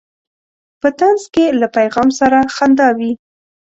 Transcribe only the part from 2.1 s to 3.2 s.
سره خندا وي.